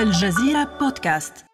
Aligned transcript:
الجزيرة 0.00 0.68
بودكاست. 0.80 1.44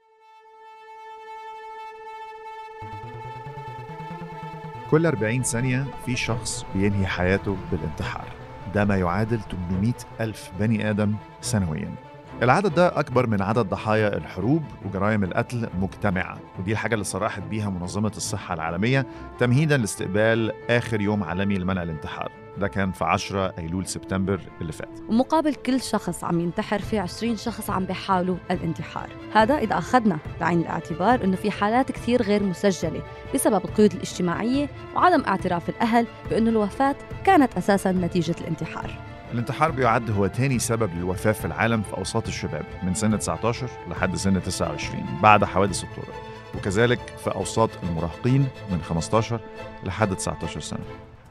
كل 4.91 5.07
40 5.07 5.43
ثانية 5.43 5.85
في 6.05 6.17
شخص 6.17 6.67
بينهي 6.75 7.07
حياته 7.07 7.57
بالانتحار. 7.71 8.29
ده 8.75 8.85
ما 8.85 8.97
يعادل 8.97 9.41
800 9.41 9.93
ألف 10.21 10.51
بني 10.61 10.91
آدم 10.91 11.15
سنوياً. 11.41 11.95
العدد 12.43 12.75
ده 12.75 13.01
أكبر 13.01 13.27
من 13.27 13.43
عدد 13.43 13.67
ضحايا 13.69 14.17
الحروب 14.17 14.63
وجرائم 14.85 15.25
القتل 15.25 15.69
مجتمعة. 15.81 16.39
ودي 16.59 16.73
الحاجة 16.73 16.95
اللي 16.95 17.05
صرحت 17.05 17.43
بيها 17.43 17.71
منظمة 17.71 18.13
الصحة 18.17 18.55
العالمية 18.55 19.07
تمهيداً 19.39 19.77
لاستقبال 19.77 20.53
آخر 20.71 21.01
يوم 21.01 21.23
عالمي 21.25 21.59
لمنع 21.59 21.83
الانتحار. 21.83 22.46
ده 22.59 22.69
كان 22.69 22.93
في 22.93 23.05
10 23.05 23.55
أيلول 23.59 23.87
سبتمبر 23.87 24.41
اللي 24.61 24.73
فات. 24.73 25.01
ومقابل 25.09 25.55
كل 25.55 25.81
شخص 25.81 26.25
عم 26.25 26.41
ينتحر 26.41 26.79
في 26.79 26.99
20 26.99 27.37
شخص 27.37 27.71
عم 27.71 27.85
بيحاولوا 27.85 28.37
الانتحار. 28.51 29.09
هذا 29.35 29.59
إذا 29.59 29.79
أخذنا 29.79 30.19
بعين 30.41 30.61
الاعتبار 30.61 31.25
أنه 31.25 31.37
في 31.37 31.51
حالات 31.51 31.93
كثير 31.93 32.23
غير 32.23 32.43
مسجلة 32.43 33.03
بسبب 33.35 33.65
القيود 33.65 33.93
الاجتماعية 33.93 34.69
وعدم 34.97 35.23
اعتراف 35.25 35.69
الأهل 35.69 36.07
بأنه 36.31 36.51
الوفاة 36.51 36.97
كانت 37.25 37.57
أساساً 37.57 37.93
نتيجة 37.93 38.35
الانتحار. 38.41 38.91
الانتحار 39.33 39.71
بيعد 39.71 40.11
هو 40.11 40.27
تاني 40.27 40.59
سبب 40.59 40.91
للوفاة 40.95 41.33
في 41.33 41.45
العالم 41.45 41.83
في 41.83 41.97
أوساط 41.97 42.27
الشباب 42.27 42.65
من 42.83 42.95
سن 42.95 43.19
19 43.19 43.69
لحد 43.91 44.17
سن 44.17 44.43
29 44.43 45.05
بعد 45.23 45.45
حوادث 45.45 45.85
الطرق 45.85 46.15
وكذلك 46.55 47.01
في 47.25 47.35
أوساط 47.35 47.71
المراهقين 47.83 48.49
من 48.71 48.83
15 48.83 49.41
لحد 49.85 50.17
19 50.17 50.61
سنة. 50.61 50.85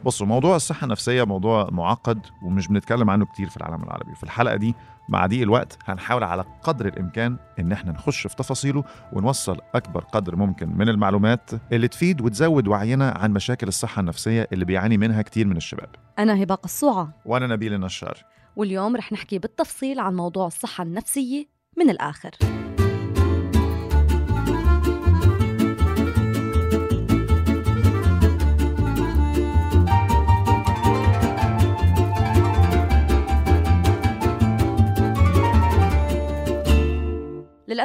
بصوا 0.05 0.27
موضوع 0.27 0.55
الصحة 0.55 0.85
النفسية 0.85 1.23
موضوع 1.23 1.69
معقد 1.71 2.25
ومش 2.43 2.67
بنتكلم 2.67 3.09
عنه 3.09 3.25
كتير 3.25 3.49
في 3.49 3.57
العالم 3.57 3.83
العربي. 3.83 4.15
في 4.15 4.23
الحلقة 4.23 4.55
دي 4.55 4.75
مع 5.09 5.25
ضيق 5.25 5.41
الوقت 5.41 5.77
هنحاول 5.85 6.23
على 6.23 6.45
قدر 6.63 6.85
الإمكان 6.85 7.37
إن 7.59 7.71
إحنا 7.71 7.91
نخش 7.91 8.27
في 8.27 8.35
تفاصيله 8.35 8.83
ونوصل 9.13 9.57
أكبر 9.75 10.03
قدر 10.03 10.35
ممكن 10.35 10.77
من 10.77 10.89
المعلومات 10.89 11.49
اللي 11.71 11.87
تفيد 11.87 12.21
وتزود 12.21 12.67
وعينا 12.67 13.09
عن 13.09 13.34
مشاكل 13.34 13.67
الصحة 13.67 13.99
النفسية 13.99 14.47
اللي 14.53 14.65
بيعاني 14.65 14.97
منها 14.97 15.21
كتير 15.21 15.47
من 15.47 15.57
الشباب. 15.57 15.89
أنا 16.19 16.43
هبة 16.43 16.55
قصوعة. 16.55 17.09
وأنا 17.25 17.47
نبيل 17.47 17.73
النشار. 17.73 18.17
واليوم 18.55 18.95
رح 18.95 19.12
نحكي 19.12 19.40
بالتفصيل 19.40 19.99
عن 19.99 20.15
موضوع 20.15 20.47
الصحة 20.47 20.84
النفسية 20.84 21.45
من 21.77 21.90
الآخر. 21.90 22.31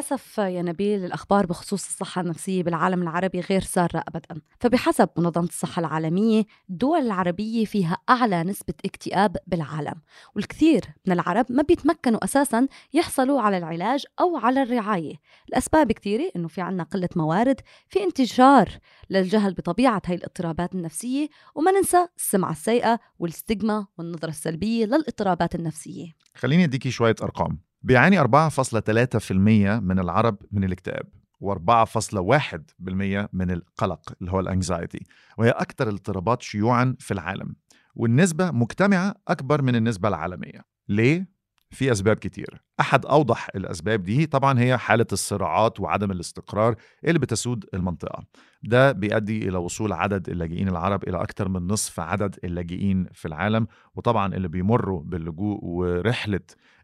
للأسف 0.00 0.38
يا 0.38 0.62
نبيل 0.62 1.04
الأخبار 1.04 1.46
بخصوص 1.46 1.86
الصحة 1.86 2.20
النفسية 2.20 2.62
بالعالم 2.62 3.02
العربي 3.02 3.40
غير 3.40 3.60
سارة 3.60 4.04
أبدا. 4.08 4.40
فبحسب 4.60 5.08
منظمة 5.16 5.44
الصحة 5.44 5.80
العالمية 5.80 6.44
الدول 6.70 7.00
العربية 7.00 7.64
فيها 7.64 7.96
أعلى 8.10 8.42
نسبة 8.42 8.74
اكتئاب 8.84 9.36
بالعالم 9.46 9.94
والكثير 10.36 10.84
من 11.06 11.12
العرب 11.12 11.46
ما 11.50 11.62
بيتمكنوا 11.62 12.24
أساسا 12.24 12.68
يحصلوا 12.92 13.40
على 13.40 13.58
العلاج 13.58 14.04
أو 14.20 14.36
على 14.36 14.62
الرعاية. 14.62 15.14
الأسباب 15.48 15.92
كثيرة 15.92 16.30
إنه 16.36 16.48
في 16.48 16.60
عنا 16.60 16.82
قلة 16.82 17.08
موارد 17.16 17.60
في 17.88 18.04
انتشار 18.04 18.68
للجهل 19.10 19.54
بطبيعة 19.54 20.02
هاي 20.06 20.14
الاضطرابات 20.14 20.74
النفسية 20.74 21.28
وما 21.54 21.70
ننسى 21.70 22.06
السمعة 22.16 22.52
السيئة 22.52 23.00
والستيغما 23.18 23.86
والنظرة 23.98 24.30
السلبية 24.30 24.84
للاضطرابات 24.84 25.54
النفسية. 25.54 26.06
خليني 26.34 26.64
أديكي 26.64 26.90
شوية 26.90 27.14
أرقام. 27.22 27.69
بيعاني 27.83 28.20
4.3% 28.23 29.33
من 29.81 29.98
العرب 29.98 30.36
من 30.53 30.64
الاكتئاب 30.64 31.06
و4.1% 31.45 33.28
من 33.33 33.50
القلق 33.50 34.12
اللي 34.20 34.33
هو 34.33 34.41
الانكزايتي 34.41 35.05
وهي 35.39 35.51
أكثر 35.51 35.89
الاضطرابات 35.89 36.42
شيوعا 36.42 36.96
في 36.98 37.14
العالم 37.14 37.55
والنسبة 37.95 38.51
مجتمعة 38.51 39.14
أكبر 39.29 39.63
من 39.63 39.77
النسبة 39.77 40.08
العالمية. 40.08 40.64
ليه؟ 40.89 41.40
في 41.70 41.92
أسباب 41.92 42.17
كتير. 42.17 42.63
أحد 42.80 43.07
أوضح 43.07 43.48
الأسباب 43.57 44.02
دي 44.02 44.27
طبعا 44.27 44.58
هي 44.61 44.79
حالة 44.79 45.07
الصراعات 45.13 45.80
وعدم 45.80 46.11
الاستقرار 46.11 46.74
اللي 47.05 47.19
بتسود 47.19 47.64
المنطقة. 47.74 48.24
ده 48.63 48.92
بيؤدي 48.92 49.48
إلى 49.48 49.58
وصول 49.58 49.92
عدد 49.92 50.29
اللاجئين 50.29 50.69
العرب 50.69 51.08
إلى 51.08 51.23
أكثر 51.23 51.48
من 51.48 51.67
نصف 51.67 52.01
عدد 52.01 52.36
اللاجئين 52.45 53.07
في 53.13 53.29
العالم 53.29 53.67
وطبعا 53.95 54.35
اللي 54.35 54.48
بيمروا 54.48 55.02
باللجوء 55.02 55.58
ورحلة 55.64 56.40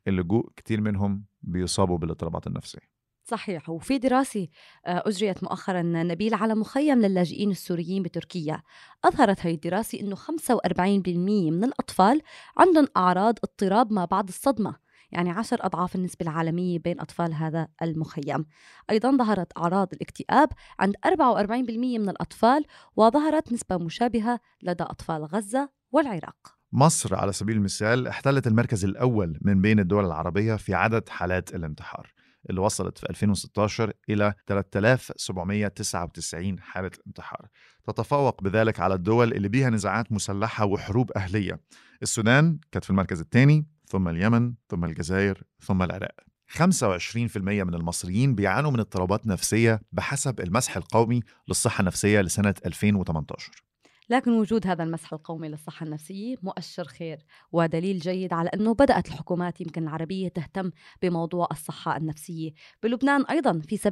اللجوء 0.06 0.50
كتير 0.56 0.80
منهم 0.80 1.24
بيصابوا 1.42 1.98
بالاضطرابات 1.98 2.46
النفسية. 2.46 2.96
صحيح. 3.24 3.70
وفي 3.70 3.98
دراسة 3.98 4.48
أجريت 4.84 5.44
مؤخرا 5.44 5.82
نبيل 5.82 6.34
على 6.34 6.54
مخيم 6.54 6.98
للاجئين 6.98 7.50
السوريين 7.50 8.02
بتركيا. 8.02 8.62
أظهرت 9.04 9.40
هذه 9.40 9.54
الدراسة 9.54 10.00
أنه 10.00 10.16
45% 10.16 11.50
من 11.50 11.64
الأطفال 11.64 12.22
عندهم 12.56 12.86
أعراض 12.96 13.34
اضطراب 13.44 13.92
ما 13.92 14.04
بعد 14.04 14.28
الصدمة. 14.28 14.76
يعني 15.12 15.30
عشر 15.30 15.56
أضعاف 15.60 15.96
النسبة 15.96 16.22
العالمية 16.22 16.78
بين 16.78 17.00
أطفال 17.00 17.34
هذا 17.34 17.68
المخيم. 17.82 18.46
أيضا 18.90 19.16
ظهرت 19.16 19.58
أعراض 19.58 19.88
الاكتئاب 19.92 20.48
عند 20.78 20.94
44% 21.06 21.98
من 21.98 22.08
الأطفال 22.08 22.64
وظهرت 22.96 23.52
نسبة 23.52 23.76
مشابهة 23.76 24.40
لدى 24.62 24.84
أطفال 24.84 25.24
غزة 25.24 25.68
والعراق. 25.92 26.55
مصر 26.76 27.14
على 27.14 27.32
سبيل 27.32 27.56
المثال 27.56 28.08
احتلت 28.08 28.46
المركز 28.46 28.84
الأول 28.84 29.38
من 29.42 29.60
بين 29.60 29.80
الدول 29.80 30.04
العربية 30.04 30.54
في 30.54 30.74
عدد 30.74 31.08
حالات 31.08 31.54
الانتحار 31.54 32.12
اللي 32.50 32.60
وصلت 32.60 32.98
في 32.98 33.10
2016 33.10 33.92
إلى 34.10 34.34
3799 34.46 36.60
حالة 36.60 36.90
انتحار. 37.06 37.48
تتفوق 37.86 38.42
بذلك 38.42 38.80
على 38.80 38.94
الدول 38.94 39.32
اللي 39.32 39.48
بيها 39.48 39.70
نزاعات 39.70 40.12
مسلحة 40.12 40.64
وحروب 40.64 41.12
أهلية. 41.12 41.60
السودان 42.02 42.58
كانت 42.72 42.84
في 42.84 42.90
المركز 42.90 43.20
الثاني 43.20 43.66
ثم 43.88 44.08
اليمن 44.08 44.54
ثم 44.68 44.84
الجزائر 44.84 45.42
ثم 45.60 45.82
العراق. 45.82 46.14
25% 46.48 47.36
من 47.36 47.74
المصريين 47.74 48.34
بيعانوا 48.34 48.70
من 48.70 48.80
اضطرابات 48.80 49.26
نفسية 49.26 49.80
بحسب 49.92 50.40
المسح 50.40 50.76
القومي 50.76 51.20
للصحة 51.48 51.80
النفسية 51.80 52.20
لسنة 52.20 52.54
2018 52.66 53.66
لكن 54.10 54.32
وجود 54.32 54.66
هذا 54.66 54.84
المسح 54.84 55.12
القومي 55.12 55.48
للصحة 55.48 55.86
النفسية 55.86 56.36
مؤشر 56.42 56.84
خير 56.84 57.18
ودليل 57.52 57.98
جيد 57.98 58.32
على 58.32 58.50
أنه 58.54 58.74
بدأت 58.74 59.08
الحكومات 59.08 59.60
يمكن 59.60 59.82
العربية 59.82 60.28
تهتم 60.28 60.70
بموضوع 61.02 61.48
الصحة 61.50 61.96
النفسية. 61.96 62.50
بلبنان 62.82 63.22
أيضا 63.22 63.60
في 63.68 63.76
70% 63.76 63.88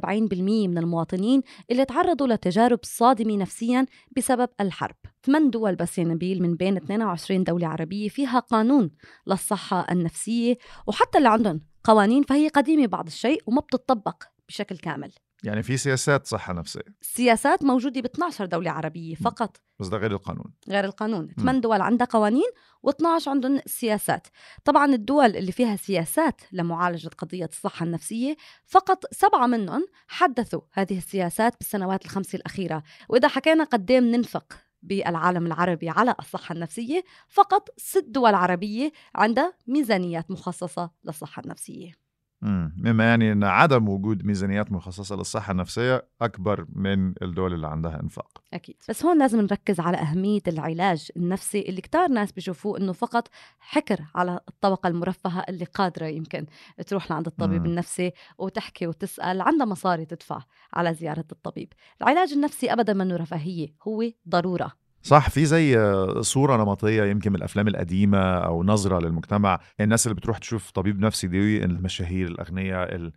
من 0.67 0.77
المواطنين 0.77 1.41
اللي 1.71 1.85
تعرضوا 1.85 2.27
لتجارب 2.27 2.79
صادمة 2.83 3.37
نفسيا 3.37 3.85
بسبب 4.17 4.49
الحرب. 4.61 4.95
ثمان 5.23 5.49
دول 5.49 5.75
بس 5.75 5.99
نبيل 5.99 6.41
من 6.41 6.55
بين 6.55 6.77
22 6.77 7.43
دولة 7.43 7.67
عربية 7.67 8.09
فيها 8.09 8.39
قانون 8.39 8.91
للصحة 9.27 9.85
النفسية 9.91 10.57
وحتى 10.87 11.17
اللي 11.17 11.29
عندهم 11.29 11.61
قوانين 11.83 12.23
فهي 12.23 12.47
قديمة 12.47 12.87
بعض 12.87 13.07
الشيء 13.07 13.41
وما 13.45 13.61
بتطبق 13.61 14.23
بشكل 14.47 14.77
كامل. 14.77 15.11
يعني 15.45 15.63
في 15.63 15.77
سياسات 15.77 16.27
صحة 16.27 16.53
نفسية. 16.53 16.81
السياسات 17.01 17.63
موجودة 17.63 18.01
ب 18.01 18.05
12 18.05 18.45
دولة 18.45 18.71
عربية 18.71 19.15
فقط. 19.15 19.57
بس 19.79 19.87
ده 19.87 19.97
غير 19.97 20.11
القانون. 20.11 20.53
غير 20.69 20.85
القانون. 20.85 21.27
ثمان 21.37 21.61
دول 21.61 21.81
عندها 21.81 22.07
قوانين 22.07 22.49
و12 22.87 23.27
عندهم 23.27 23.59
سياسات. 23.65 24.27
طبعا 24.63 24.85
الدول 24.85 25.35
اللي 25.35 25.51
فيها 25.51 25.75
سياسات 25.75 26.41
لمعالجة 26.51 27.07
قضية 27.07 27.49
الصحة 27.51 27.83
النفسية 27.83 28.35
فقط 28.65 29.03
سبعة 29.11 29.47
منهم 29.47 29.85
حدثوا 30.07 30.61
هذه 30.73 30.97
السياسات 30.97 31.57
بالسنوات 31.59 32.05
الخمسة 32.05 32.35
الأخيرة. 32.35 32.83
وإذا 33.09 33.27
حكينا 33.27 33.63
قد 33.63 33.91
إيه 33.91 33.99
بننفق 33.99 34.53
بالعالم 34.81 35.45
العربي 35.45 35.89
على 35.89 36.15
الصحة 36.19 36.53
النفسية 36.53 37.03
فقط 37.29 37.69
ست 37.77 38.05
دول 38.07 38.35
عربية 38.35 38.91
عندها 39.15 39.53
ميزانيات 39.67 40.31
مخصصة 40.31 40.91
للصحة 41.03 41.41
النفسية. 41.45 42.04
مما 42.41 43.03
يعني 43.03 43.31
إن 43.31 43.43
عدم 43.43 43.89
وجود 43.89 44.25
ميزانيات 44.25 44.71
مخصصة 44.71 45.15
للصحة 45.15 45.51
النفسية 45.51 46.07
أكبر 46.21 46.65
من 46.69 47.13
الدول 47.21 47.53
اللي 47.53 47.67
عندها 47.67 47.99
إنفاق. 48.03 48.41
أكيد. 48.53 48.75
بس 48.89 49.05
هون 49.05 49.19
لازم 49.19 49.41
نركز 49.41 49.79
على 49.79 49.97
أهمية 49.97 50.41
العلاج 50.47 51.11
النفسي 51.17 51.61
اللي 51.61 51.81
كتار 51.81 52.07
ناس 52.07 52.31
بيشوفوه 52.31 52.77
إنه 52.77 52.93
فقط 52.93 53.27
حكر 53.59 53.99
على 54.15 54.39
الطبقة 54.49 54.87
المرفهة 54.87 55.45
اللي 55.49 55.65
قادرة 55.65 56.05
يمكن 56.05 56.45
تروح 56.87 57.11
لعند 57.11 57.27
الطبيب 57.27 57.61
م. 57.61 57.65
النفسي 57.65 58.11
وتحكي 58.37 58.87
وتسأل 58.87 59.41
عندها 59.41 59.65
مصاري 59.65 60.05
تدفع 60.05 60.43
على 60.73 60.93
زيارة 60.93 61.25
الطبيب. 61.31 61.73
العلاج 62.01 62.33
النفسي 62.33 62.73
ابدا 62.73 62.93
منه 62.93 63.15
رفاهية 63.15 63.75
هو 63.87 64.03
ضرورة. 64.29 64.84
صح 65.05 65.29
في 65.29 65.45
زي 65.45 65.77
صورة 66.21 66.57
نمطية 66.57 67.03
يمكن 67.03 67.31
من 67.31 67.37
الأفلام 67.37 67.67
القديمة 67.67 68.17
أو 68.37 68.63
نظرة 68.63 68.99
للمجتمع 68.99 69.59
الناس 69.79 70.07
اللي 70.07 70.15
بتروح 70.15 70.37
تشوف 70.37 70.71
طبيب 70.71 70.99
نفسي 70.99 71.27
دي 71.27 71.63
المشاهير 71.63 72.27
الأغنياء 72.27 73.11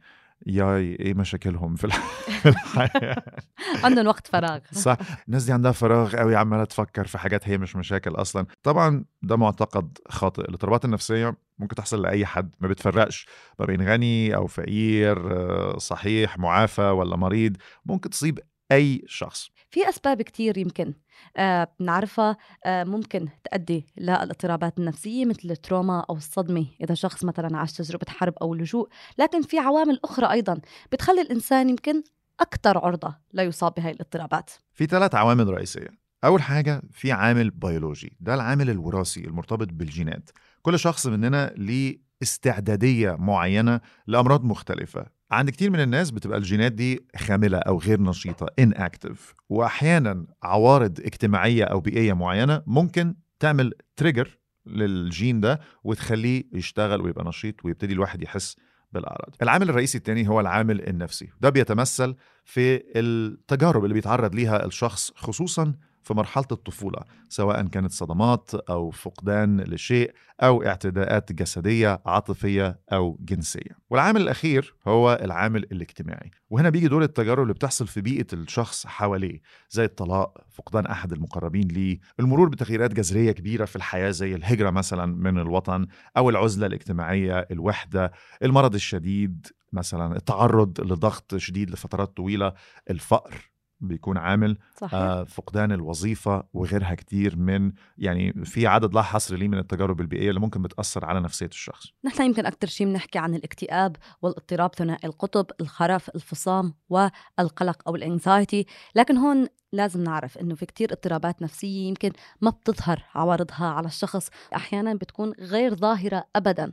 ياي 0.46 0.96
إيه 1.00 1.14
مشاكلهم 1.14 1.74
في 1.74 1.84
الحياة؟ 1.84 3.22
عندهم 3.84 4.06
وقت 4.06 4.26
فراغ. 4.26 4.58
صح 4.72 4.96
الناس 5.28 5.44
دي 5.44 5.52
عندها 5.52 5.72
فراغ 5.72 6.16
قوي 6.16 6.36
عمالة 6.36 6.64
تفكر 6.64 7.06
في 7.06 7.18
حاجات 7.18 7.48
هي 7.48 7.58
مش 7.58 7.76
مشاكل 7.76 8.10
أصلا. 8.10 8.46
طبعا 8.62 9.04
ده 9.22 9.36
معتقد 9.36 9.98
خاطئ. 10.08 10.42
الاضطرابات 10.42 10.84
النفسية 10.84 11.36
ممكن 11.58 11.74
تحصل 11.76 12.02
لأي 12.02 12.26
حد 12.26 12.54
ما 12.60 12.68
بتفرقش 12.68 13.26
ما 13.58 13.66
بين 13.66 13.88
غني 13.88 14.36
أو 14.36 14.46
فقير 14.46 15.32
آه، 15.32 15.78
صحيح 15.78 16.38
معافى 16.38 16.82
ولا 16.82 17.16
مريض 17.16 17.56
ممكن 17.86 18.10
تصيب 18.10 18.38
أي 18.72 19.02
شخص. 19.06 19.50
في 19.70 19.88
أسباب 19.88 20.22
كتير 20.22 20.58
يمكن 20.58 20.94
آه 21.36 21.68
بنعرفها 21.80 22.36
آه 22.64 22.84
ممكن 22.84 23.28
تؤدي 23.50 23.86
للاضطرابات 23.96 24.78
النفسية 24.78 25.24
مثل 25.24 25.50
التروما 25.50 26.04
أو 26.10 26.16
الصدمة. 26.16 26.66
إذا 26.80 26.94
شخص 26.94 27.24
مثلا 27.24 27.58
عاش 27.58 27.72
تجربة 27.72 28.06
حرب 28.08 28.34
أو 28.42 28.54
لجوء 28.54 28.88
لكن 29.18 29.42
في 29.42 29.58
عوامل 29.58 30.00
أخرى 30.04 30.30
أيضا 30.32 30.60
بتخلي 30.92 31.20
الإنسان 31.20 31.68
يمكن 31.68 32.02
أكثر 32.40 32.78
عرضة 32.78 33.16
ليصاب 33.32 33.74
بهاي 33.74 33.92
الاضطرابات. 33.92 34.50
في 34.74 34.86
ثلاث 34.86 35.14
عوامل 35.14 35.48
رئيسية. 35.48 35.88
أول 36.24 36.42
حاجة 36.42 36.82
في 36.92 37.12
عامل 37.12 37.50
بيولوجي. 37.50 38.16
ده 38.20 38.34
العامل 38.34 38.70
الوراثي 38.70 39.20
المرتبط 39.20 39.68
بالجينات. 39.72 40.30
كل 40.62 40.78
شخص 40.78 41.06
مننا 41.06 41.52
ليه 41.56 41.98
استعدادية 42.22 43.16
معينة 43.18 43.80
لأمراض 44.06 44.44
مختلفة. 44.44 45.17
عند 45.30 45.50
كتير 45.50 45.70
من 45.70 45.80
الناس 45.80 46.10
بتبقى 46.10 46.38
الجينات 46.38 46.72
دي 46.72 47.06
خاملة 47.16 47.58
أو 47.58 47.78
غير 47.78 48.00
نشيطة 48.02 48.46
inactive. 48.60 49.18
واحيانا 49.48 50.26
عوارض 50.42 51.00
اجتماعية 51.00 51.64
أو 51.64 51.80
بيئية 51.80 52.12
معينة 52.12 52.62
ممكن 52.66 53.14
تعمل 53.40 53.72
trigger 53.96 54.38
للجين 54.66 55.40
ده 55.40 55.60
وتخليه 55.84 56.44
يشتغل 56.52 57.00
ويبقى 57.00 57.24
نشيط 57.24 57.64
ويبتدي 57.64 57.92
الواحد 57.92 58.22
يحس 58.22 58.56
بالأعراض. 58.92 59.34
العامل 59.42 59.70
الرئيسي 59.70 59.98
الثاني 59.98 60.28
هو 60.28 60.40
العامل 60.40 60.88
النفسي. 60.88 61.28
ده 61.40 61.50
بيتمثل 61.50 62.14
في 62.44 62.82
التجارب 62.96 63.84
اللي 63.84 63.94
بيتعرض 63.94 64.34
ليها 64.34 64.66
الشخص 64.66 65.12
خصوصا 65.14 65.74
في 66.02 66.14
مرحلة 66.14 66.46
الطفولة 66.52 67.00
سواء 67.28 67.66
كانت 67.66 67.92
صدمات 67.92 68.54
أو 68.54 68.90
فقدان 68.90 69.60
لشيء 69.60 70.12
أو 70.42 70.62
اعتداءات 70.66 71.32
جسدية 71.32 72.00
عاطفية 72.06 72.80
أو 72.92 73.18
جنسية. 73.20 73.78
والعامل 73.90 74.20
الأخير 74.20 74.74
هو 74.88 75.18
العامل 75.22 75.62
الاجتماعي. 75.62 76.30
وهنا 76.50 76.70
بيجي 76.70 76.88
دور 76.88 77.02
التجارب 77.02 77.42
اللي 77.42 77.54
بتحصل 77.54 77.86
في 77.86 78.00
بيئة 78.00 78.26
الشخص 78.32 78.86
حواليه 78.86 79.40
زي 79.70 79.84
الطلاق 79.84 80.38
فقدان 80.50 80.86
أحد 80.86 81.12
المقربين 81.12 81.68
ليه 81.68 81.98
المرور 82.20 82.48
بتغييرات 82.48 82.94
جذرية 82.94 83.32
كبيرة 83.32 83.64
في 83.64 83.76
الحياة 83.76 84.10
زي 84.10 84.34
الهجرة 84.34 84.70
مثلا 84.70 85.06
من 85.06 85.38
الوطن 85.38 85.86
أو 86.16 86.30
العزلة 86.30 86.66
الاجتماعية 86.66 87.46
الوحدة 87.50 88.12
المرض 88.42 88.74
الشديد 88.74 89.46
مثلا 89.72 90.16
التعرض 90.16 90.80
لضغط 90.80 91.36
شديد 91.36 91.70
لفترات 91.70 92.16
طويلة 92.16 92.52
الفقر. 92.90 93.50
بيكون 93.80 94.18
عامل 94.18 94.58
صحيح 94.76 94.94
آه، 94.94 95.24
فقدان 95.24 95.72
الوظيفة 95.72 96.44
وغيرها 96.52 96.94
كتير 96.94 97.36
من 97.36 97.72
يعني 97.98 98.44
في 98.44 98.66
عدد 98.66 98.94
لا 98.94 99.02
حصر 99.02 99.36
ليه 99.36 99.48
من 99.48 99.58
التجارب 99.58 100.00
البيئية 100.00 100.28
اللي 100.28 100.40
ممكن 100.40 100.62
بتأثر 100.62 101.04
على 101.04 101.20
نفسية 101.20 101.46
الشخص 101.46 101.86
نحن 102.04 102.22
يمكن 102.22 102.46
أكثر 102.46 102.66
شيء 102.66 102.86
بنحكي 102.86 103.18
عن 103.18 103.34
الاكتئاب 103.34 103.96
والاضطراب 104.22 104.74
ثنائي 104.74 105.08
القطب 105.08 105.46
الخرف 105.60 106.08
الفصام 106.08 106.74
والقلق 106.88 107.88
أو 107.88 107.96
الانكزايتي 107.96 108.66
لكن 108.94 109.16
هون 109.16 109.46
لازم 109.72 110.02
نعرف 110.02 110.38
إنه 110.38 110.54
في 110.54 110.66
كتير 110.66 110.92
اضطرابات 110.92 111.42
نفسية 111.42 111.88
يمكن 111.88 112.12
ما 112.40 112.50
بتظهر 112.50 113.04
عوارضها 113.14 113.66
على 113.66 113.86
الشخص 113.86 114.28
أحيانا 114.56 114.94
بتكون 114.94 115.32
غير 115.38 115.74
ظاهرة 115.74 116.24
ابدا 116.36 116.72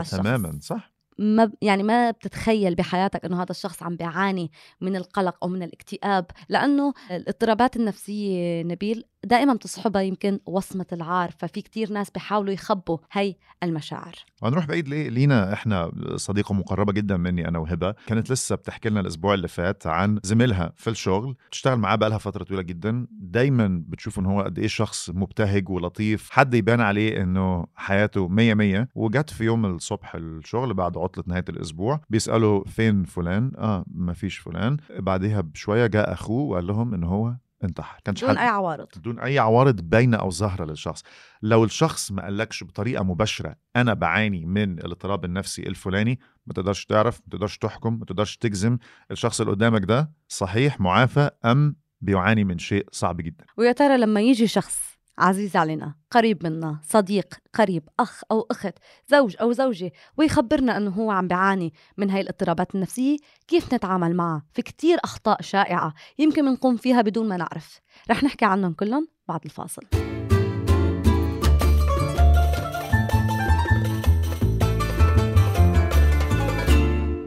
الشخص. 0.00 0.20
تماما 0.20 0.58
صح؟ 0.62 0.93
ما 1.18 1.52
يعني 1.62 1.82
ما 1.82 2.10
بتتخيل 2.10 2.74
بحياتك 2.74 3.24
إنه 3.24 3.42
هذا 3.42 3.50
الشخص 3.50 3.82
عم 3.82 3.96
بيعاني 3.96 4.50
من 4.80 4.96
القلق 4.96 5.36
أو 5.42 5.48
من 5.48 5.62
الاكتئاب 5.62 6.26
لأنه 6.48 6.94
الاضطرابات 7.10 7.76
النفسية 7.76 8.62
نبيل 8.62 9.04
دائما 9.24 9.56
تصحبها 9.56 10.02
يمكن 10.02 10.38
وصمة 10.46 10.86
العار 10.92 11.30
ففي 11.38 11.62
كتير 11.62 11.92
ناس 11.92 12.10
بيحاولوا 12.10 12.52
يخبوا 12.52 12.98
هي 13.12 13.34
المشاعر. 13.62 14.14
وهنروح 14.42 14.66
بعيد 14.66 14.88
ليه؟ 14.88 15.08
لينا 15.08 15.52
إحنا 15.52 15.92
صديقة 16.16 16.54
مقربة 16.54 16.92
جدا 16.92 17.16
مني 17.16 17.48
أنا 17.48 17.58
وهبة. 17.58 17.94
كانت 18.06 18.30
لسه 18.30 18.54
بتحكي 18.56 18.88
لنا 18.88 19.00
الأسبوع 19.00 19.34
اللي 19.34 19.48
فات 19.48 19.86
عن 19.86 20.18
زميلها 20.22 20.72
في 20.76 20.90
الشغل 20.90 21.36
بتشتغل 21.48 21.76
معاه 21.76 21.96
بقالها 21.96 22.18
فترة 22.18 22.44
طويلة 22.44 22.62
جدا. 22.62 23.06
دايما 23.10 23.82
بتشوف 23.88 24.18
إن 24.18 24.26
هو 24.26 24.42
قد 24.42 24.58
إيه 24.58 24.66
شخص 24.66 25.10
مبتهج 25.10 25.68
ولطيف. 25.68 26.30
حد 26.30 26.54
يبان 26.54 26.80
عليه 26.80 27.22
إنه 27.22 27.66
حياته 27.74 28.28
مية 28.28 28.54
مية. 28.54 28.88
وجت 28.94 29.30
في 29.30 29.44
يوم 29.44 29.66
الصبح 29.66 30.14
الشغل 30.14 30.74
بعد 30.74 30.98
عطلة 30.98 31.24
نهاية 31.26 31.44
الأسبوع 31.48 32.00
بيسألوا 32.10 32.64
فين 32.64 33.04
فلان؟ 33.04 33.52
آه 33.58 33.84
ما 33.94 34.12
فيش 34.12 34.38
فلان. 34.38 34.76
بعديها 34.98 35.40
بشوية 35.40 35.86
جاء 35.86 36.12
أخوه 36.12 36.42
وقال 36.42 36.66
لهم 36.66 36.94
إن 36.94 37.04
هو 37.04 37.34
انتحر. 37.64 38.00
كانش 38.04 38.24
بدون 38.24 38.38
أي 38.38 38.48
عوارض. 38.48 38.86
بدون 38.96 39.20
أي 39.20 39.38
عوارض 39.38 39.80
باينة 39.80 40.16
أو 40.16 40.30
ظاهرة 40.30 40.64
للشخص. 40.64 41.02
لو 41.42 41.64
الشخص 41.64 42.12
ما 42.12 42.22
قالكش 42.22 42.64
بطريقة 42.64 43.04
مباشرة 43.04 43.56
أنا 43.76 43.94
بعاني 43.94 44.44
من 44.46 44.78
الاضطراب 44.78 45.24
النفسي 45.24 45.62
الفلاني 45.62 46.20
ما 46.46 46.52
تقدرش 46.54 46.84
تعرف 46.84 47.20
ما 47.20 47.30
تقدرش 47.30 47.58
تحكم 47.58 47.98
ما 47.98 48.04
تقدرش 48.04 48.36
تجزم 48.36 48.78
الشخص 49.10 49.40
اللي 49.40 49.52
قدامك 49.52 49.84
ده 49.84 50.12
صحيح 50.28 50.80
معافى 50.80 51.30
أم 51.44 51.76
بيعاني 52.00 52.44
من 52.44 52.58
شيء 52.58 52.86
صعب 52.92 53.16
جدا. 53.16 53.44
ويا 53.56 53.72
ترى 53.72 53.96
لما 53.98 54.20
يجي 54.20 54.46
شخص 54.46 54.93
عزيز 55.18 55.56
علينا 55.56 55.94
قريب 56.10 56.46
منا 56.46 56.80
صديق 56.82 57.34
قريب 57.54 57.88
أخ 58.00 58.22
أو 58.30 58.46
أخت 58.50 58.74
زوج 59.08 59.36
أو 59.40 59.52
زوجة 59.52 59.92
ويخبرنا 60.16 60.76
أنه 60.76 60.90
هو 60.90 61.10
عم 61.10 61.28
بيعاني 61.28 61.72
من 61.96 62.10
هاي 62.10 62.20
الاضطرابات 62.20 62.74
النفسية. 62.74 63.16
كيف 63.48 63.74
نتعامل 63.74 64.16
معه 64.16 64.42
في 64.52 64.62
كتير 64.62 64.98
أخطاء 65.04 65.42
شائعة 65.42 65.94
يمكن 66.18 66.42
بنقوم 66.42 66.76
فيها 66.76 67.02
بدون 67.02 67.28
ما 67.28 67.36
نعرف. 67.36 67.80
رح 68.10 68.24
نحكي 68.24 68.44
عنهم 68.44 68.72
كلهم 68.72 69.08
بعد 69.28 69.40
الفاصل. 69.44 69.82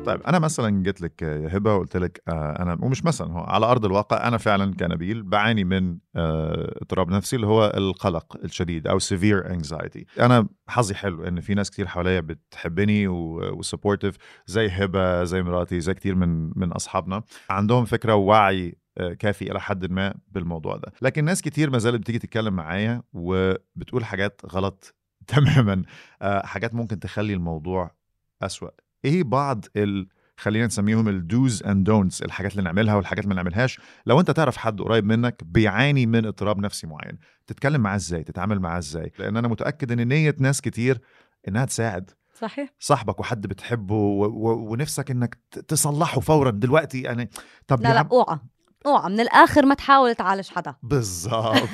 طيب 0.08 0.22
أنا 0.24 0.40
مثلا 0.40 0.84
جيت 0.84 1.02
لك 1.02 1.22
يا 1.22 1.58
هبة 1.58 1.76
وقلت 1.76 1.98
لك 1.98 2.22
آه 2.28 2.62
أنا 2.62 2.78
ومش 2.82 3.06
مثلا 3.06 3.32
هو 3.34 3.40
على 3.40 3.66
أرض 3.66 3.86
الواقع 3.86 4.28
أنا 4.28 4.38
فعلا 4.38 4.74
كنبيل 4.76 5.24
بعاني 5.24 5.64
من 5.64 5.98
آه 6.16 6.78
اضطراب 6.82 7.10
نفسي 7.10 7.36
اللي 7.36 7.48
هو 7.48 7.72
القلق 7.78 8.38
الشديد 8.44 8.88
أو 8.88 9.00
severe 9.00 9.44
anxiety. 9.46 10.04
أنا 10.20 10.48
حظي 10.68 10.96
حلو 10.96 11.24
إن 11.24 11.42
في 11.42 11.54
ناس 11.54 11.72
كتير 11.72 11.88
حواليا 11.88 12.20
بتحبني 12.20 13.08
وسبورتيف 13.08 14.16
زي 14.46 14.68
هبة 14.70 15.24
زي 15.24 15.44
مراتي 15.44 15.80
زي 15.80 15.94
كتير 15.94 16.16
من 16.16 16.52
من 16.56 16.72
أصحابنا. 16.72 17.24
عندهم 17.50 17.86
فكرة 17.86 18.16
ووعي 18.16 18.76
آه، 18.98 19.14
كافي 19.14 19.52
إلى 19.52 19.60
حد 19.62 19.92
ما 19.92 20.14
بالموضوع 20.28 20.78
ده. 20.78 20.92
لكن 21.02 21.26
ناس 21.26 21.42
كتير 21.42 21.70
ما 21.70 21.78
زالت 21.78 22.00
بتيجي 22.02 22.20
تتكلم 22.20 22.54
معايا 22.54 23.02
وبتقول 23.14 24.06
حاجات 24.06 24.42
غلط 24.52 24.96
تماما 25.28 25.84
حاجات 26.22 26.74
ممكن 26.74 27.00
تخلي 27.00 27.34
الموضوع 27.34 27.92
أسوأ. 28.42 28.70
إيه 29.06 29.24
بعض 29.24 29.66
ال 29.76 30.08
خلينا 30.40 30.66
نسميهم 30.66 31.08
ال 31.08 31.22
dos 31.22 31.64
and 31.64 31.84
don'ts 31.86 32.22
الحاجات 32.22 32.52
اللي 32.52 32.64
نعملها 32.64 32.96
والحاجات 32.96 33.24
اللي 33.24 33.36
ما 33.36 33.42
نعملهاش. 33.44 33.80
لو 34.06 34.20
أنت 34.20 34.32
تعرف 34.32 34.58
حد 34.58 34.82
قريب 34.82 35.06
منك 35.06 35.44
بيعاني 35.44 36.06
من 36.06 36.26
اضطراب 36.26 36.60
نفسي 36.60 36.88
معين 36.88 37.18
تتكلم 37.48 37.82
معاه 37.82 37.96
إزاي؟ 37.96 38.24
تتعامل 38.24 38.60
معاه 38.60 38.78
إزاي؟ 38.78 39.12
لأن 39.20 39.38
أنا 39.38 39.48
متأكد 39.48 39.92
إن 39.92 40.08
نية 40.08 40.36
ناس 40.40 40.62
كتير 40.62 41.02
إنها 41.48 41.66
تساعد. 41.66 42.12
صحيح. 42.40 42.70
صاحبك 42.80 43.20
وحد 43.20 43.48
بتحبه 43.48 43.96
و... 43.96 44.26
و... 44.26 44.72
ونفسك 44.72 45.12
إنك 45.12 45.38
تصلحه 45.68 46.22
فورا. 46.22 46.52
دلوقتي 46.52 47.02
يعني 47.02 47.30
طب 47.68 47.82
لا 47.82 47.94
لا 47.94 48.00
عم- 48.00 48.08
أوعى. 48.12 48.40
أوعى. 48.86 49.10
من 49.10 49.20
الآخر 49.20 49.66
ما 49.66 49.76
تحاول 49.76 50.16
تعالج 50.16 50.48
حدا. 50.50 50.76
بالظبط. 50.84 51.70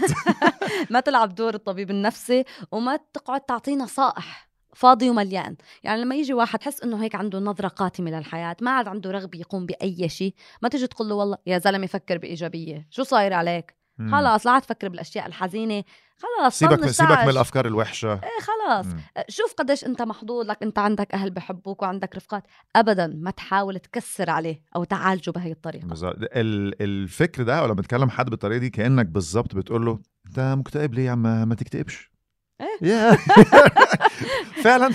ما 0.91 0.99
تلعب 0.99 1.35
دور 1.35 1.53
الطبيب 1.53 1.89
النفسي 1.89 2.43
وما 2.71 2.99
تقعد 3.13 3.41
تعطيه 3.41 3.75
نصائح. 3.75 4.52
فاضي 4.75 5.09
ومليان. 5.09 5.55
يعني 5.83 6.01
لما 6.01 6.15
يجي 6.15 6.33
واحد 6.33 6.59
تحس 6.59 6.81
إنه 6.83 7.03
هيك 7.03 7.15
عنده 7.15 7.39
نظرة 7.39 7.67
قاتمة 7.67 8.11
للحياة 8.11 8.55
ما 8.61 8.71
عاد 8.71 8.87
عنده 8.87 9.11
رغبة 9.11 9.39
يقوم 9.39 9.65
بأي 9.65 10.09
شيء 10.09 10.33
ما 10.61 10.69
تيجي 10.69 10.87
تقول 10.87 11.09
له 11.09 11.15
والله 11.15 11.37
يا 11.47 11.57
زلمة 11.57 11.87
فكر 11.87 12.17
بإيجابية 12.17 12.87
شو 12.89 13.03
صاير 13.03 13.33
عليك؟ 13.33 13.75
مم. 13.97 14.11
خلاص 14.11 14.45
لا 14.45 14.51
عاد 14.51 14.61
تفكر 14.61 14.89
بالأشياء 14.89 15.27
الحزينة 15.27 15.83
خلاص 16.17 16.59
سيبك 16.59 16.79
طنش 16.79 16.89
سيبك 16.89 17.11
من. 17.23 17.29
الأفكار 17.29 17.65
الوحشة. 17.67 18.13
إيه 18.13 18.39
خلاص. 18.41 18.85
مم. 18.85 18.99
شوف 19.29 19.53
قديش 19.53 19.85
أنت 19.85 20.01
محظوظ 20.01 20.45
لك 20.45 20.63
أنت 20.63 20.79
عندك 20.79 21.13
أهل 21.13 21.29
بحبوك 21.29 21.81
وعندك 21.81 22.15
رفقات. 22.15 22.43
ابدا 22.75 23.07
ما 23.07 23.31
تحاول 23.31 23.79
تكسر 23.79 24.29
عليه 24.29 24.61
أو 24.75 24.83
تعالجه 24.83 25.31
بهي 25.31 25.51
الطريقة. 25.51 25.87
بالظبط 25.87 26.15
ال- 26.21 26.81
الفكر 26.81 27.43
ده 27.43 27.61
ولما 27.63 27.73
بتكلم 27.73 28.09
حد 28.09 28.29
بالطريقة 28.29 28.59
دي 28.59 28.69
كأنك 28.69 29.05
بالظبط 29.05 29.55
بتقول 29.55 29.85
له 29.85 29.99
أنت 30.27 30.39
مكتئب 30.39 30.93
ليه 30.93 31.05
يا 31.05 31.11
عم؟ 31.11 31.47
ما 31.47 31.55
تكتئبش. 31.55 32.12
يا. 32.81 33.11
فعلا. 34.63 34.89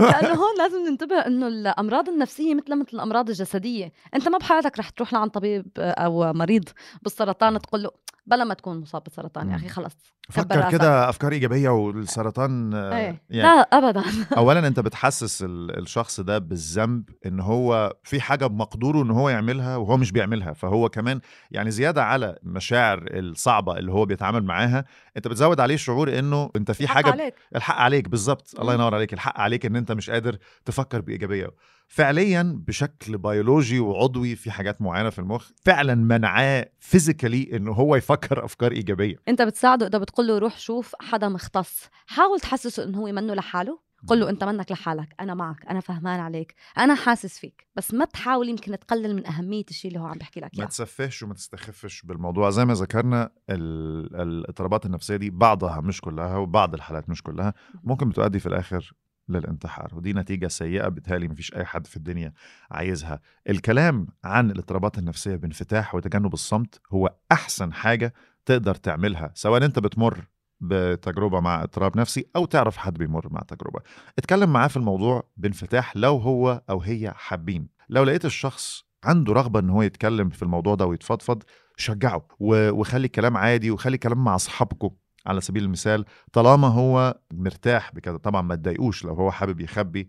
لأنه 0.00 0.34
هون 0.34 0.56
لازم 0.58 0.78
ننتبه 0.88 1.16
إنه 1.16 1.46
الأمراض 1.48 2.08
النفسية 2.08 2.54
مثل 2.54 2.74
مثل 2.76 2.88
الأمراض 2.94 3.28
الجسدية 3.28 3.92
أنت 4.14 4.28
ما 4.28 4.38
بحياتك 4.38 4.78
رح 4.78 4.90
تروح 4.90 5.12
لعند 5.12 5.30
طبيب 5.30 5.66
أو 5.78 6.32
مريض 6.32 6.64
بالسرطان 7.02 7.58
تقول 7.60 7.82
له 7.82 7.90
بلا 8.26 8.44
ما 8.44 8.54
تكون 8.54 8.80
مصاب 8.80 9.02
بسرطان 9.04 9.50
يا 9.50 9.56
أخي. 9.56 9.68
خلص 9.68 9.92
فكر. 10.30 10.70
كده 10.70 11.08
أفكار 11.08 11.32
إيجابية 11.32 11.68
والسرطان 11.68 12.74
آه، 12.74 12.96
إيه. 12.96 13.22
يعني 13.30 13.48
لا 13.48 13.60
ابدا. 13.60 14.02
اولا 14.36 14.66
أنت 14.66 14.80
بتحسس 14.80 15.42
ال- 15.42 15.78
الشخص 15.78 16.20
ده 16.20 16.38
بالذنب 16.38 17.08
إن 17.26 17.40
هو 17.40 17.96
في 18.02 18.20
حاجة 18.20 18.46
بمقدوره 18.46 19.02
إن 19.02 19.10
هو 19.10 19.28
يعملها 19.28 19.76
وهو 19.76 19.96
مش 19.96 20.12
بيعملها 20.12 20.52
فهو 20.52 20.88
كمان 20.88 21.20
يعني 21.50 21.70
زيادة 21.70 22.04
على 22.04 22.36
المشاعر 22.44 23.04
الصعبة 23.10 23.78
اللي 23.78 23.92
هو 23.92 24.04
بيتعامل 24.06 24.44
معاها. 24.44 24.84
أنت 25.16 25.28
بتزود 25.28 25.60
عليه 25.60 25.76
شعور 25.76 26.18
إنه 26.18 26.50
أنت 26.56 26.70
في 26.70 26.88
حاجة 26.88 27.10
عليك. 27.10 27.34
الحق 27.56 27.76
عليك 27.76 28.08
بالظبط. 28.08 28.60
الله. 28.60 28.74
ينور 28.74 28.94
عليك. 28.94 29.12
الحق 29.12 29.40
عليك 29.40 29.66
إن 29.66 29.76
أنت 29.76 29.92
مش 29.92 30.10
قادر 30.10 30.36
تفكر 30.64 31.00
بإيجابية. 31.00 31.50
فعليا 31.96 32.42
بشكل 32.66 33.18
بيولوجي 33.18 33.80
وعضوي 33.80 34.36
في 34.36 34.50
حاجات 34.50 34.82
معينة 34.82 35.10
في 35.10 35.18
المخ 35.18 35.50
فعلا 35.64 35.94
منعاه 35.94 36.70
physically 36.80 37.56
انه 37.56 37.72
هو 37.72 37.96
يفكر 37.96 38.44
أفكار 38.44 38.72
إيجابية. 38.72 39.16
أنت 39.28 39.42
بتساعده 39.42 39.86
اذا 39.86 39.98
بتقول 39.98 40.26
له 40.26 40.38
روح 40.38 40.58
شوف 40.58 40.94
حدا 41.00 41.28
مختص. 41.28 41.88
حاول 42.06 42.40
تحسسه 42.40 42.84
إنه 42.84 42.98
هو 42.98 43.04
منه 43.12 43.34
لحاله؟ 43.34 43.78
قل 44.06 44.20
له 44.20 44.30
أنت 44.30 44.44
منك 44.44 44.72
لحالك 44.72 45.08
أنا 45.20 45.34
معك 45.34 45.66
أنا 45.70 45.80
فهمان 45.80 46.20
عليك 46.20 46.54
أنا 46.78 46.94
حاسس 46.94 47.38
فيك. 47.38 47.66
بس 47.76 47.94
ما 47.94 48.04
تحاول 48.04 48.48
يمكن 48.48 48.78
تقلل 48.78 49.16
من 49.16 49.26
أهمية 49.26 49.64
الشيء 49.70 49.90
اللي 49.90 50.00
هو 50.02 50.06
عم 50.06 50.18
بحكي 50.18 50.40
لك 50.40 50.50
ما 50.54 50.60
إياه. 50.60 50.68
تسفهش 50.68 51.22
وما 51.22 51.34
تستخفش 51.34 52.02
بالموضوع. 52.02 52.50
زي 52.50 52.64
ما 52.64 52.74
ذكرنا 52.74 53.30
ال- 53.50 54.16
الاضطرابات 54.22 54.86
النفسية 54.86 55.16
دي 55.16 55.30
بعضها 55.30 55.80
مش 55.80 56.00
كلها 56.00 56.36
وبعض 56.36 56.74
الحالات 56.74 57.08
مش 57.10 57.22
كلها. 57.22 57.54
ممكن 57.84 58.08
بتؤدي 58.08 58.38
في 58.38 58.46
الآخر 58.46 58.92
للانتحار 59.28 59.90
ودي 59.94 60.12
نتيجة 60.12 60.48
سيئة 60.48 60.88
بالتالي 60.88 61.28
مفيش 61.28 61.54
أي 61.54 61.64
حد 61.64 61.86
في 61.86 61.96
الدنيا 61.96 62.32
عايزها. 62.70 63.20
الكلام 63.48 64.06
عن 64.24 64.50
الاضطرابات 64.50 64.98
النفسية 64.98 65.36
بانفتاح 65.36 65.94
وتجنب 65.94 66.32
الصمت 66.34 66.80
هو 66.92 67.14
أحسن 67.32 67.72
حاجة 67.72 68.14
تقدر 68.46 68.74
تعملها 68.74 69.30
سواء 69.34 69.64
أنت 69.64 69.78
بتمر 69.78 70.24
بتجربة 70.60 71.40
مع 71.40 71.62
اضطراب 71.62 71.98
نفسي 71.98 72.26
أو 72.36 72.44
تعرف 72.44 72.76
حد 72.76 72.98
بيمر 72.98 73.28
مع 73.32 73.40
تجربة. 73.40 73.80
اتكلم 74.18 74.52
معاه 74.52 74.68
في 74.68 74.76
الموضوع 74.76 75.28
بانفتاح 75.36 75.96
لو 75.96 76.16
هو 76.16 76.62
أو 76.70 76.80
هي 76.80 77.12
حابين. 77.16 77.68
لو 77.88 78.04
لقيت 78.04 78.24
الشخص 78.24 78.84
عنده 79.04 79.32
رغبة 79.32 79.60
إن 79.60 79.70
هو 79.70 79.82
يتكلم 79.82 80.28
في 80.28 80.42
الموضوع 80.42 80.74
ده 80.74 80.86
ويتفضفض 80.86 81.42
شجعه 81.76 82.26
وخلي 82.40 83.06
الكلام 83.06 83.36
عادي 83.36 83.70
وخلي 83.70 83.94
الكلام 83.94 84.24
مع 84.24 84.34
اصحابكم 84.34 84.90
على 85.26 85.40
سبيل 85.40 85.64
المثال 85.64 86.04
طالما 86.32 86.68
هو 86.68 87.18
مرتاح 87.32 87.94
بكده 87.94 88.16
طبعا 88.16 88.42
ما 88.42 88.54
تضايقوش 88.54 89.04
لو 89.04 89.14
هو 89.14 89.30
حابب 89.30 89.60
يخبي 89.60 90.08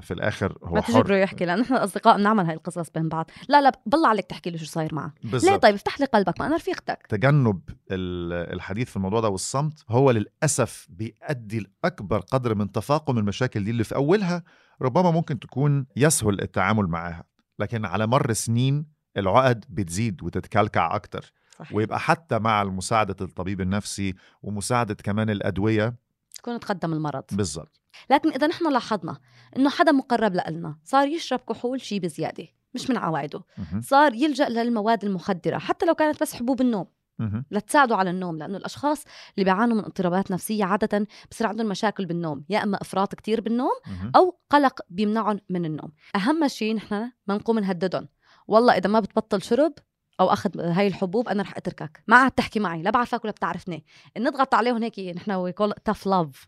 في 0.00 0.14
الآخر 0.14 0.58
هو 0.64 0.74
ما 0.74 0.80
تجبره 0.80 1.16
يحكي 1.16 1.44
لأن 1.44 1.60
إحنا 1.60 1.76
الاصدقاء 1.76 2.16
بنعمل 2.16 2.46
هاي 2.46 2.54
القصص 2.54 2.90
بين 2.90 3.08
بعض. 3.08 3.30
لا 3.48 3.60
لا 3.62 3.72
بالله 3.86 4.08
عليك 4.08 4.24
تحكي 4.26 4.50
له 4.50 4.56
شو 4.56 4.64
صاير 4.64 4.94
معه 4.94 5.14
ليه 5.24 5.30
بالظبط 5.30 5.62
طيب؟ 5.62 5.74
افتح 5.74 6.00
لي 6.00 6.06
قلبك 6.06 6.40
ما 6.40 6.46
أنا 6.46 6.56
رفيقتك. 6.56 7.06
تجنب 7.08 7.60
ال- 7.90 8.52
الحديث 8.54 8.90
في 8.90 8.96
الموضوع 8.96 9.20
ده 9.20 9.28
والصمت 9.28 9.84
هو 9.88 10.10
للأسف 10.10 10.86
بيؤدي 10.90 11.66
لأكبر 11.84 12.18
قدر 12.20 12.54
من 12.54 12.72
تفاقم 12.72 13.18
المشاكل 13.18 13.64
دي 13.64 13.70
اللي 13.70 13.84
في 13.84 13.94
أولها 13.94 14.42
ربما 14.82 15.10
ممكن 15.10 15.38
تكون 15.38 15.86
يسهل 15.96 16.40
التعامل 16.42 16.86
معاها 16.86 17.24
لكن 17.58 17.84
على 17.84 18.06
مر 18.06 18.32
سنين 18.32 18.86
العقد 19.16 19.64
بتزيد 19.68 20.22
وتتكلكع 20.22 20.94
أكتر. 20.96 21.32
صحيح. 21.58 21.76
ويبقى 21.76 22.00
حتى 22.00 22.38
مع 22.38 22.64
مساعدة 22.64 23.16
الطبيب 23.20 23.60
النفسي 23.60 24.14
ومساعدة 24.42 24.94
كمان 24.94 25.30
الأدوية 25.30 25.94
تكون 26.34 26.60
تقدم 26.60 26.92
المرض 26.92 27.24
بالظبط 27.32 27.80
لكن 28.10 28.28
إذا 28.30 28.46
نحن 28.46 28.72
لاحظنا 28.72 29.18
إنه 29.56 29.70
حدا 29.70 29.92
مقرب 29.92 30.34
لنا 30.34 30.78
صار 30.84 31.08
يشرب 31.08 31.40
كحول 31.48 31.80
شي 31.80 32.00
بزيادة 32.00 32.46
مش 32.74 32.90
من 32.90 32.96
عوايده. 32.96 33.42
صار 33.80 34.14
يلجأ 34.14 34.48
للمواد 34.48 35.04
المخدرة 35.04 35.58
حتى 35.58 35.86
لو 35.86 35.94
كانت 35.94 36.22
بس 36.22 36.34
حبوب 36.34 36.60
النوم 36.60 36.86
مهم. 37.18 37.44
لتساعدوا 37.50 37.96
على 37.96 38.10
النوم 38.10 38.38
لأنه 38.38 38.56
الأشخاص 38.56 39.04
اللي 39.34 39.44
بيعانوا 39.44 39.76
من 39.76 39.84
اضطرابات 39.84 40.30
نفسية 40.30 40.64
عادة 40.64 41.06
بصير 41.30 41.46
عندهم 41.46 41.68
مشاكل 41.68 42.06
بالنوم 42.06 42.44
يا 42.48 42.62
إما 42.62 42.78
إفراط 42.82 43.14
كتير 43.14 43.40
بالنوم. 43.40 43.72
أو 44.16 44.38
قلق 44.50 44.80
بيمنعهم 44.90 45.40
من 45.50 45.64
النوم 45.64 45.92
أهم 46.16 46.48
شيء 46.48 46.74
نحن 46.74 47.10
ما 47.26 47.34
نقوم 47.34 47.58
نهددهم 47.58 48.08
والله 48.46 48.76
إذا 48.76 48.88
ما 48.90 49.00
بتبطل 49.00 49.42
شرب 49.42 49.72
أو 50.20 50.32
اخذ 50.32 50.60
هاي 50.60 50.86
الحبوب 50.86 51.28
أنا 51.28 51.42
رح 51.42 51.56
أتركك. 51.56 52.02
ما 52.08 52.16
عاد 52.16 52.30
تحكي 52.30 52.60
معي 52.60 52.82
لا 52.82 52.90
بعرفك 52.90 53.24
ولا 53.24 53.32
بتعرفني. 53.32 53.84
نضغط 54.18 54.54
عليهم 54.54 54.82
هيك 54.82 54.98
نحن 54.98 55.30
we 55.30 55.52
call 55.52 55.72
tough 55.84 56.06
love. 56.06 56.46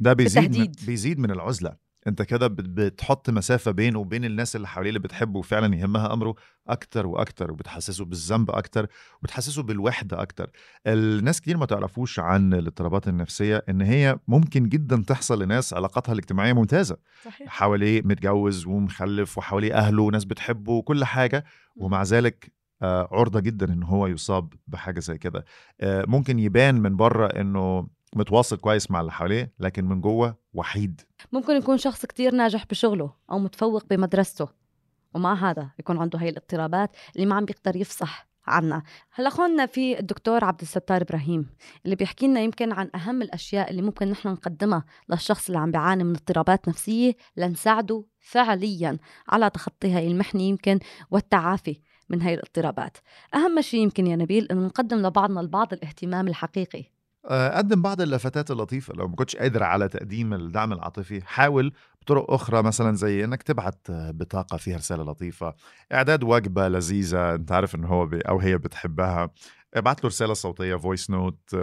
ده 0.00 0.12
بيزيد 0.12 0.58
من. 0.58 0.72
بيزيد 0.86 1.18
من 1.18 1.30
العزلة. 1.30 1.86
أنت 2.06 2.22
كده 2.22 2.46
بت- 2.46 2.68
بتحط 2.68 3.30
مسافة 3.30 3.70
بينه 3.70 3.98
وبين 3.98 4.24
الناس 4.24 4.56
اللي 4.56 4.68
حواليه 4.68 4.88
اللي 4.88 5.00
بتحبه 5.00 5.38
وفعلا 5.38 5.76
يهمها 5.76 6.12
أمره 6.12 6.34
أكتر 6.68 7.06
وأكتر 7.06 7.50
وبتحسسه 7.52 8.04
بالذنب 8.04 8.50
أكتر 8.50 8.86
وبتحسسه 9.20 9.62
بالوحدة 9.62 10.22
أكتر. 10.22 10.50
الناس 10.86 11.40
كتير 11.40 11.56
ما 11.56 11.66
تعرفوش 11.66 12.18
عن 12.18 12.54
الاضطرابات 12.54 13.08
النفسية 13.08 13.64
إن 13.68 13.80
هي 13.82 14.18
ممكن 14.28 14.68
جدا 14.68 15.04
تحصل 15.06 15.42
لناس 15.42 15.74
علاقاتها 15.74 16.12
الاجتماعية 16.12 16.52
ممتازة. 16.52 16.96
صحيح. 17.24 17.48
حواليه 17.48 18.02
متجوز 18.04 18.66
ومخلف 18.66 19.38
وحواليه 19.38 19.74
أهله 19.74 20.02
وناس 20.02 20.24
بتحبه 20.24 20.72
وكل 20.72 21.04
حاجة 21.04 21.44
ومع 21.76 22.02
ذلك 22.02 22.52
عرضة 22.82 23.40
جدا 23.40 23.72
إن 23.72 23.82
هو 23.82 24.06
يصاب 24.06 24.52
بحاجة 24.66 25.00
زي 25.00 25.18
كده. 25.18 25.44
آه، 25.80 26.04
ممكن 26.08 26.38
يبان 26.38 26.74
من 26.74 26.96
بره 26.96 27.26
إنه 27.26 27.88
متواصل 28.16 28.56
كويس 28.56 28.90
مع 28.90 29.00
اللي 29.00 29.12
حواليه 29.12 29.52
لكن 29.60 29.84
من 29.84 30.00
جوه 30.00 30.36
وحيد. 30.52 31.00
ممكن 31.32 31.52
يكون 31.52 31.78
شخص 31.78 32.06
كتير 32.06 32.34
ناجح 32.34 32.66
بشغله 32.66 33.12
أو 33.30 33.38
متفوق 33.38 33.84
بمدرسته 33.90 34.48
ومع 35.14 35.34
هذا 35.50 35.70
يكون 35.78 35.98
عنده 35.98 36.18
هاي 36.18 36.28
الاضطرابات 36.28 36.96
اللي 37.16 37.26
ما 37.26 37.34
عم 37.34 37.44
بيقدر 37.44 37.76
يفصح 37.76 38.28
عنا 38.46 38.82
هلأ 39.14 39.28
اخونا 39.28 39.66
في 39.66 39.98
الدكتور 39.98 40.44
عبد 40.44 40.60
الستار 40.60 41.02
إبراهيم 41.02 41.50
اللي 41.84 41.96
بيحكي 41.96 42.26
لنا 42.26 42.40
يمكن 42.40 42.72
عن 42.72 42.90
أهم 42.94 43.22
الأشياء 43.22 43.70
اللي 43.70 43.82
ممكن 43.82 44.10
نحن 44.10 44.28
نقدمها 44.28 44.84
للشخص 45.08 45.46
اللي 45.46 45.58
عم 45.58 45.70
بيعاني 45.70 46.04
من 46.04 46.10
اضطرابات 46.10 46.68
نفسية 46.68 47.16
لنساعده 47.36 48.04
فعليا 48.20 48.98
على 49.28 49.50
تخطي 49.50 49.92
هاي 49.92 50.08
المحنة 50.08 50.42
يمكن 50.42 50.78
والتعافي. 51.10 51.80
من 52.08 52.22
هاي 52.22 52.34
الاضطرابات. 52.34 52.96
أهم 53.34 53.60
شيء 53.60 53.80
يمكن 53.80 54.06
يا 54.06 54.16
نبيل 54.16 54.48
إنه 54.50 54.66
نقدم 54.66 55.06
لبعضنا 55.06 55.40
البعض 55.40 55.72
الاهتمام 55.72 56.28
الحقيقي. 56.28 56.84
آه، 57.30 57.58
قدم 57.58 57.82
بعض 57.82 58.00
اللفتات 58.00 58.50
اللطيفة. 58.50 58.94
لو 58.94 59.08
ما 59.08 59.16
كنتش 59.16 59.36
قادر 59.36 59.62
على 59.62 59.88
تقديم 59.88 60.34
الدعم 60.34 60.72
العاطفي 60.72 61.20
حاول 61.26 61.72
بطرق 62.02 62.30
أخرى 62.30 62.62
مثلا 62.62 62.96
زي 62.96 63.24
إنك 63.24 63.42
تبعت 63.42 63.86
بطاقة 63.90 64.56
فيها 64.56 64.76
رسالة 64.76 65.04
لطيفة 65.04 65.54
إعداد 65.92 66.24
وجبة 66.24 66.68
لذيذة 66.68 67.34
أنت 67.34 67.52
عارف 67.52 67.74
إن 67.74 67.84
هو 67.84 68.08
أو 68.28 68.38
هي 68.38 68.58
بتحبها 68.58 69.30
ابعت 69.74 70.04
له 70.04 70.08
رسالة 70.08 70.34
صوتية 70.34 70.76
voice 70.76 71.10
note 71.10 71.56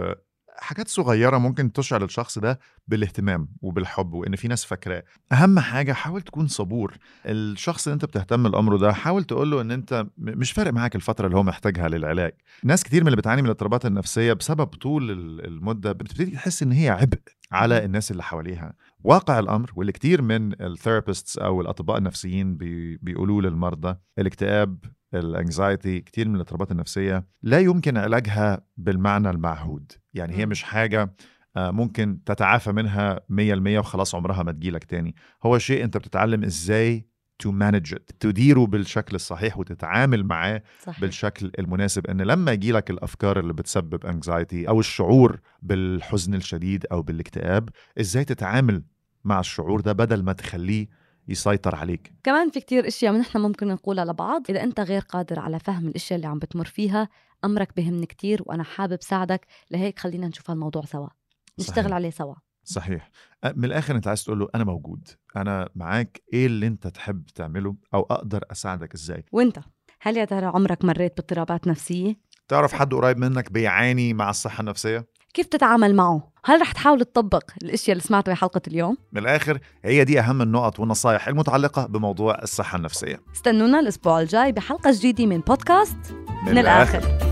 حاجات 0.56 0.88
صغيرة 0.88 1.38
ممكن 1.38 1.72
تشعر 1.72 2.04
الشخص 2.04 2.38
ده 2.38 2.58
بالاهتمام 2.88 3.48
وبالحب 3.62 4.12
وإن 4.12 4.36
في 4.36 4.48
ناس 4.48 4.64
فاكراه. 4.64 5.02
أهم 5.32 5.58
حاجة 5.58 5.92
حاول 5.92 6.22
تكون 6.22 6.46
صبور. 6.46 6.96
الشخص 7.26 7.86
اللي 7.86 7.94
أنت 7.94 8.04
بتهتم 8.04 8.46
لأمره 8.46 8.76
ده 8.78 8.92
حاول 8.92 9.24
تقول 9.24 9.50
له 9.50 9.60
إن 9.60 9.70
أنت 9.70 9.94
م- 10.18 10.38
مش 10.38 10.52
فارق 10.52 10.72
معاك 10.72 10.96
الفترة 10.96 11.26
اللي 11.26 11.36
هو 11.38 11.42
محتاجها 11.42 11.88
للعلاج. 11.88 12.32
ناس 12.64 12.84
كتير 12.84 13.00
من 13.02 13.06
اللي 13.06 13.16
بتعاني 13.16 13.42
من 13.42 13.46
الاضطرابات 13.46 13.86
النفسية 13.86 14.32
بسبب 14.32 14.66
طول 14.66 15.10
ال- 15.10 15.46
المدة 15.46 15.92
بتبتدي 15.92 16.30
تحس 16.30 16.62
إن 16.62 16.72
هي 16.72 16.88
عبء 16.88 17.18
على 17.52 17.84
الناس 17.84 18.10
اللي 18.10 18.22
حواليها. 18.22 18.74
واقع 19.04 19.38
الأمر 19.38 19.70
واللي 19.76 19.92
كتير 19.92 20.22
من 20.22 20.62
ال 20.62 20.69
therapists 20.69 21.38
أو 21.38 21.60
الأطباء 21.60 21.98
النفسيين 21.98 22.56
بي 22.56 22.96
بيقولوه 22.96 23.42
للمرضى 23.42 23.96
الاكتئاب 24.18 24.78
ال 25.14 25.25
anxiety 25.25 26.00
كتير 26.00 26.28
من 26.28 26.34
الاضطرابات 26.34 26.70
النفسية 26.72 27.26
لا 27.42 27.58
يمكن 27.60 27.96
علاجها 27.96 28.60
بالمعنى 28.76 29.30
المعهود. 29.30 29.92
يعني 30.14 30.36
هي. 30.36 30.46
مش 30.46 30.62
حاجة 30.62 31.14
آه، 31.56 31.70
ممكن 31.70 32.24
تتعافى 32.26 32.72
منها 32.72 33.20
100% 33.28 33.78
وخلاص 33.78 34.14
عمرها 34.14 34.42
ما 34.42 34.52
تجيلك 34.52 34.84
تاني. 34.84 35.14
هو 35.46 35.58
شيء 35.58 35.84
انت 35.84 35.96
بتتعلم 35.96 36.44
إزاي 36.44 37.06
to 37.42 37.46
manage 37.46 37.92
it 37.94 38.16
تديره 38.20 38.66
بالشكل 38.66 39.16
الصحيح 39.16 39.58
وتتعامل 39.58 40.24
معاه 40.24 40.62
صحيح. 40.82 41.00
بالشكل 41.00 41.52
المناسب 41.58 42.06
إن 42.06 42.22
لما 42.22 42.52
يجيلك 42.52 42.90
الأفكار 42.90 43.40
اللي 43.40 43.52
بتسبب 43.52 44.06
anxiety 44.06 44.68
أو 44.68 44.80
الشعور 44.80 45.40
بالحزن 45.62 46.34
الشديد 46.34 46.86
أو 46.92 47.02
بالاكتئاب 47.02 47.68
إزاي 48.00 48.24
تتعامل 48.24 48.82
مع 49.24 49.40
الشعور 49.40 49.80
ده 49.80 49.92
بدل 49.92 50.22
ما 50.22 50.32
تخليه 50.32 50.88
يسيطر 51.28 51.74
عليك. 51.74 52.12
كمان 52.24 52.50
في 52.50 52.60
كتير 52.60 52.88
إشياء 52.88 53.12
نحن 53.18 53.38
ممكن 53.38 53.68
نقولها 53.68 54.04
لبعض 54.04 54.42
إذا 54.50 54.62
أنت 54.62 54.80
غير 54.80 55.00
قادر 55.00 55.38
على 55.38 55.58
فهم 55.58 55.88
الإشياء 55.88 56.16
اللي 56.16 56.28
عم 56.28 56.38
بتمر 56.38 56.64
فيها 56.64 57.08
أمرك 57.44 57.76
بهمني 57.76 58.06
كتير 58.06 58.42
وأنا 58.46 58.62
حابب 58.62 59.02
ساعدك 59.02 59.46
لهيك 59.70 59.98
خلينا 59.98 60.28
نشوف 60.28 60.50
هالموضوع 60.50 60.84
سوا. 60.84 61.08
نشتغل 61.58 61.84
صحيح. 61.84 61.94
عليه 61.94 62.10
سوا. 62.10 62.34
صحيح. 62.64 63.10
من 63.56 63.64
الآخر 63.64 63.96
أنت 63.96 64.08
عايز 64.08 64.24
تقول 64.24 64.38
له 64.38 64.48
أنا 64.54 64.64
موجود. 64.64 65.08
أنا 65.36 65.68
معاك. 65.74 66.22
إيه 66.32 66.46
اللي 66.46 66.66
أنت 66.66 66.86
تحب 66.86 67.26
تعمله 67.34 67.76
أو 67.94 68.02
أقدر 68.02 68.44
أساعدك 68.52 68.94
إزاي؟ 68.94 69.24
وأنت 69.32 69.58
هل 70.00 70.16
يا 70.16 70.24
ترى 70.24 70.46
عمرك 70.46 70.84
مريت 70.84 71.16
باضطرابات 71.16 71.66
نفسية؟ 71.66 72.16
تعرف 72.48 72.72
حد 72.72 72.94
قريب 72.94 73.18
منك 73.18 73.52
بيعاني 73.52 74.14
مع 74.14 74.30
الصحة 74.30 74.60
النفسية؟ 74.60 75.06
كيف 75.34 75.46
تتعامل 75.46 75.94
معه؟ 75.94 76.32
هل 76.44 76.60
رح 76.60 76.72
تحاول 76.72 77.04
تطبق 77.04 77.50
الأشياء 77.62 77.96
اللي 77.96 78.08
سمعتها 78.08 78.32
بحلقة 78.32 78.60
اليوم؟ 78.68 78.96
من 79.12 79.22
الآخر 79.22 79.58
هي 79.84 80.04
دي 80.04 80.20
أهم 80.20 80.42
النقط 80.42 80.80
والنصائح 80.80 81.28
المتعلقة 81.28 81.86
بموضوع 81.86 82.42
الصحة 82.42 82.76
النفسية. 82.76 83.20
استنونا 83.34 83.80
الأسبوع 83.80 84.20
الجاي 84.20 84.52
بحلقة 84.52 84.90
جديدة 84.92 85.26
من 85.26 85.40
بودكاست 85.40 85.96
من, 86.46 86.58
الآخر. 86.58 87.23